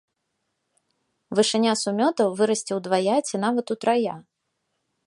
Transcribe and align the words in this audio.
Вышыня 1.39 1.73
сумётаў 1.83 2.27
вырасце 2.41 2.71
ўдвая 2.79 3.17
ці 3.29 3.35
нават 3.45 3.65
утрая. 3.79 4.15